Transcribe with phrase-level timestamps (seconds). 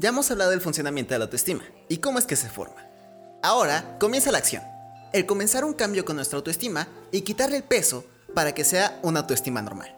[0.00, 2.88] Ya hemos hablado del funcionamiento de la autoestima y cómo es que se forma.
[3.42, 4.62] Ahora comienza la acción.
[5.12, 9.20] El comenzar un cambio con nuestra autoestima y quitarle el peso para que sea una
[9.20, 9.94] autoestima normal.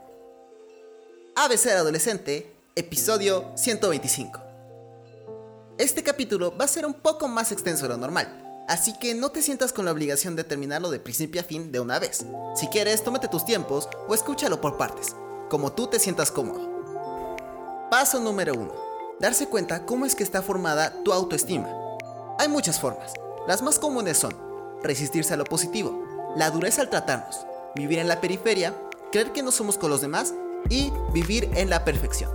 [1.36, 4.40] ABC Adolescente, episodio 125.
[5.78, 9.30] Este capítulo va a ser un poco más extenso de lo normal, así que no
[9.30, 12.26] te sientas con la obligación de terminarlo de principio a fin de una vez.
[12.56, 15.14] Si quieres, tómate tus tiempos o escúchalo por partes,
[15.48, 17.88] como tú te sientas cómodo.
[17.88, 18.81] Paso número 1
[19.22, 21.68] darse cuenta cómo es que está formada tu autoestima.
[22.40, 23.12] Hay muchas formas.
[23.46, 24.36] Las más comunes son
[24.82, 26.04] resistirse a lo positivo,
[26.34, 28.74] la dureza al tratarnos, vivir en la periferia,
[29.12, 30.34] creer que no somos con los demás
[30.68, 32.32] y vivir en la perfección.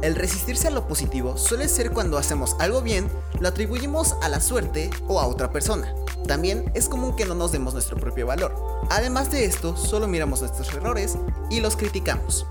[0.00, 4.40] El resistirse a lo positivo suele ser cuando hacemos algo bien, lo atribuimos a la
[4.40, 5.94] suerte o a otra persona.
[6.26, 8.54] También es común que no nos demos nuestro propio valor.
[8.88, 11.18] Además de esto, solo miramos nuestros errores
[11.50, 12.46] y los criticamos.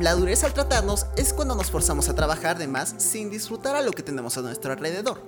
[0.00, 3.82] La dureza al tratarnos es cuando nos forzamos a trabajar de más sin disfrutar a
[3.82, 5.22] lo que tenemos a nuestro alrededor.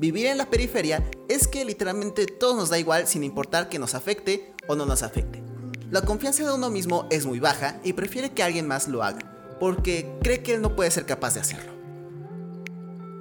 [0.00, 3.96] Vivir en la periferia es que literalmente todo nos da igual sin importar que nos
[3.96, 5.42] afecte o no nos afecte.
[5.90, 9.56] La confianza de uno mismo es muy baja y prefiere que alguien más lo haga,
[9.58, 11.72] porque cree que él no puede ser capaz de hacerlo.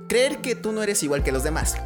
[0.08, 1.78] Creer que tú no eres igual que los demás.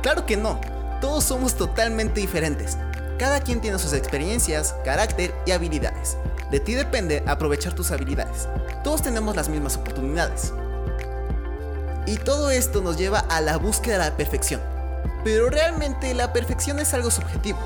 [0.00, 0.62] Claro que no,
[1.02, 2.78] todos somos totalmente diferentes.
[3.18, 6.16] Cada quien tiene sus experiencias, carácter y habilidades.
[6.50, 8.48] De ti depende aprovechar tus habilidades.
[8.82, 10.52] Todos tenemos las mismas oportunidades.
[12.06, 14.60] Y todo esto nos lleva a la búsqueda de la perfección.
[15.22, 17.58] Pero realmente la perfección es algo subjetivo,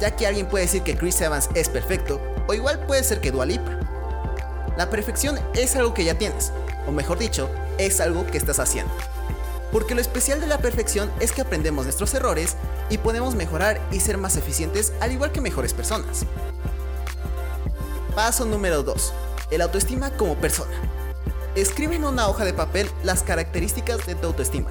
[0.00, 3.30] ya que alguien puede decir que Chris Evans es perfecto, o igual puede ser que
[3.30, 3.46] Dua.
[4.76, 6.52] La perfección es algo que ya tienes,
[6.86, 8.92] o mejor dicho, es algo que estás haciendo.
[9.72, 12.56] Porque lo especial de la perfección es que aprendemos nuestros errores
[12.90, 16.24] y podemos mejorar y ser más eficientes al igual que mejores personas.
[18.14, 19.12] Paso número 2.
[19.50, 20.72] El autoestima como persona.
[21.54, 24.70] Escribe en una hoja de papel las características de tu autoestima.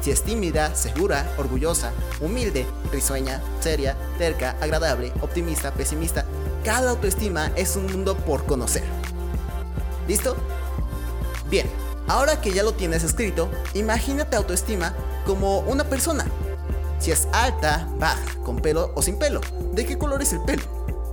[0.00, 6.26] Si es tímida, segura, orgullosa, humilde, risueña, seria, terca, agradable, optimista, pesimista,
[6.62, 8.84] cada autoestima es un mundo por conocer.
[10.06, 10.36] ¿Listo?
[11.48, 11.66] Bien,
[12.06, 14.94] ahora que ya lo tienes escrito, imagínate autoestima
[15.26, 16.26] como una persona.
[16.98, 19.40] Si es alta, baja, con pelo o sin pelo,
[19.72, 20.62] ¿de qué color es el pelo?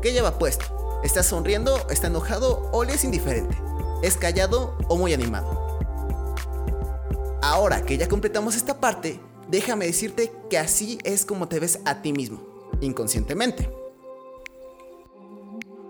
[0.01, 0.65] ¿Qué lleva puesto?
[1.03, 3.57] ¿Está sonriendo, está enojado o le es indiferente?
[4.01, 5.61] ¿Es callado o muy animado?
[7.41, 9.19] Ahora que ya completamos esta parte,
[9.49, 12.41] déjame decirte que así es como te ves a ti mismo,
[12.81, 13.69] inconscientemente.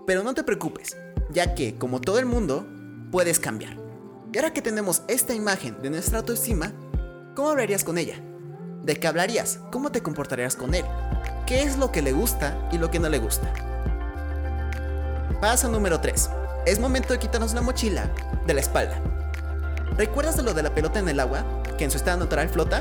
[0.06, 0.96] Pero no te preocupes,
[1.30, 2.66] ya que, como todo el mundo,
[3.10, 3.81] puedes cambiar.
[4.32, 6.72] Y ahora que tenemos esta imagen de nuestra autoestima,
[7.36, 8.14] ¿cómo hablarías con ella?
[8.82, 9.60] ¿De qué hablarías?
[9.70, 10.86] ¿Cómo te comportarías con él?
[11.44, 13.52] ¿Qué es lo que le gusta y lo que no le gusta?
[15.38, 16.30] Paso número 3.
[16.64, 18.10] Es momento de quitarnos la mochila
[18.46, 19.02] de la espalda.
[19.98, 21.44] ¿Recuerdas de lo de la pelota en el agua,
[21.76, 22.80] que en su estado natural flota?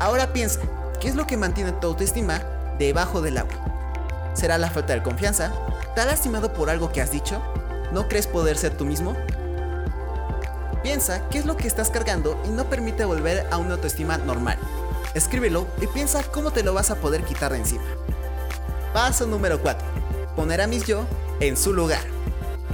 [0.00, 0.58] Ahora piensa,
[1.00, 2.42] ¿qué es lo que mantiene tu autoestima
[2.80, 4.32] debajo del agua?
[4.34, 5.52] ¿Será la falta de confianza?
[5.94, 7.40] ¿Te has lastimado por algo que has dicho?
[7.92, 9.14] ¿No crees poder ser tú mismo?
[10.82, 14.58] Piensa qué es lo que estás cargando y no permite volver a una autoestima normal.
[15.14, 17.84] Escríbelo y piensa cómo te lo vas a poder quitar de encima.
[18.92, 19.86] Paso número 4.
[20.34, 21.04] Poner a mis yo
[21.38, 22.02] en su lugar.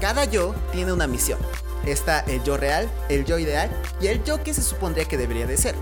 [0.00, 1.38] Cada yo tiene una misión.
[1.84, 3.70] Está el yo real, el yo ideal
[4.00, 5.75] y el yo que se supondría que debería de ser.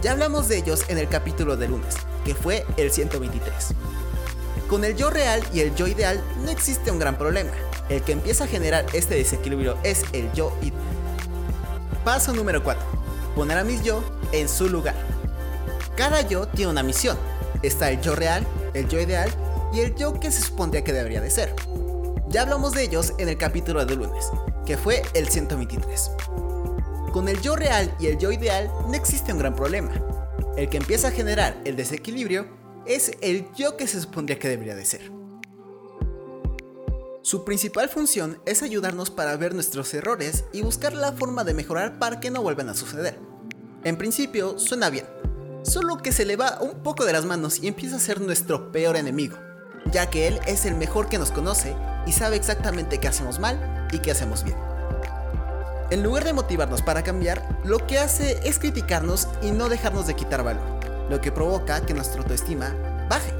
[0.00, 3.52] Ya hablamos de ellos en el capítulo de lunes, que fue el 123.
[4.68, 7.50] Con el yo real y el yo ideal no existe un gran problema.
[7.88, 10.97] El que empieza a generar este desequilibrio es el yo ideal.
[12.08, 12.82] Paso número 4.
[13.34, 14.02] Poner a mis yo
[14.32, 14.94] en su lugar.
[15.94, 17.18] Cada yo tiene una misión.
[17.62, 19.30] Está el yo real, el yo ideal
[19.74, 21.54] y el yo que se supondría que debería de ser.
[22.28, 24.30] Ya hablamos de ellos en el capítulo de lunes,
[24.64, 26.12] que fue el 123.
[27.12, 29.92] Con el yo real y el yo ideal no existe un gran problema.
[30.56, 32.46] El que empieza a generar el desequilibrio
[32.86, 35.17] es el yo que se supondría que debería de ser.
[37.28, 41.98] Su principal función es ayudarnos para ver nuestros errores y buscar la forma de mejorar
[41.98, 43.18] para que no vuelvan a suceder.
[43.84, 45.04] En principio suena bien,
[45.62, 48.72] solo que se le va un poco de las manos y empieza a ser nuestro
[48.72, 49.36] peor enemigo,
[49.92, 51.76] ya que él es el mejor que nos conoce
[52.06, 54.56] y sabe exactamente qué hacemos mal y qué hacemos bien.
[55.90, 60.16] En lugar de motivarnos para cambiar, lo que hace es criticarnos y no dejarnos de
[60.16, 60.64] quitar valor,
[61.10, 62.74] lo que provoca que nuestra autoestima
[63.10, 63.37] baje.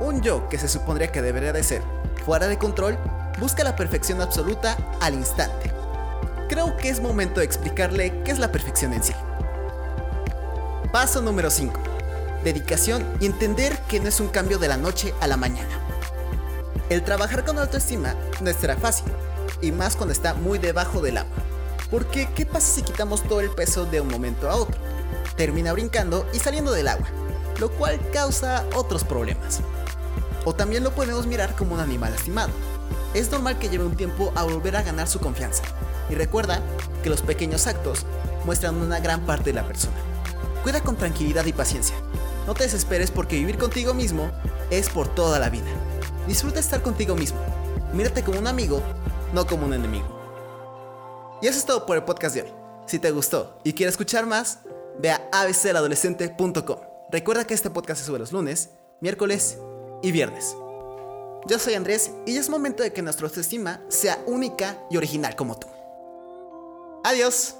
[0.00, 1.82] Un yo que se supondría que debería de ser
[2.24, 2.98] fuera de control
[3.38, 5.72] busca la perfección absoluta al instante.
[6.48, 9.14] Creo que es momento de explicarle qué es la perfección en sí.
[10.92, 11.80] Paso número 5.
[12.44, 15.70] Dedicación y entender que no es un cambio de la noche a la mañana.
[16.88, 19.12] El trabajar con autoestima no será fácil,
[19.60, 21.36] y más cuando está muy debajo del agua.
[21.90, 24.78] Porque, ¿qué pasa si quitamos todo el peso de un momento a otro?
[25.36, 27.08] Termina brincando y saliendo del agua,
[27.58, 29.60] lo cual causa otros problemas.
[30.44, 32.50] O también lo podemos mirar como un animal lastimado.
[33.14, 35.62] Es normal que lleve un tiempo a volver a ganar su confianza.
[36.10, 36.60] Y recuerda
[37.02, 38.06] que los pequeños actos
[38.44, 39.96] muestran una gran parte de la persona.
[40.62, 41.96] Cuida con tranquilidad y paciencia.
[42.46, 44.30] No te desesperes porque vivir contigo mismo
[44.70, 45.66] es por toda la vida.
[46.26, 47.38] Disfruta estar contigo mismo.
[47.92, 48.82] Mírate como un amigo,
[49.32, 50.06] no como un enemigo.
[51.42, 52.52] Y eso es todo por el podcast de hoy.
[52.86, 54.60] Si te gustó y quieres escuchar más,
[54.98, 56.80] ve a abcadolescente.com.
[57.10, 58.70] Recuerda que este podcast se sube los lunes,
[59.00, 59.58] miércoles
[60.02, 60.56] y viernes.
[61.46, 65.58] Yo soy Andrés y es momento de que nuestra autoestima sea única y original como
[65.58, 65.68] tú.
[67.04, 67.57] Adiós.